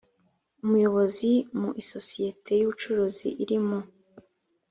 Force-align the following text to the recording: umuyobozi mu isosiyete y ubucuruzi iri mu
umuyobozi 0.63 1.31
mu 1.59 1.69
isosiyete 1.81 2.51
y 2.55 2.61
ubucuruzi 2.65 3.27
iri 3.43 3.57
mu 3.65 3.79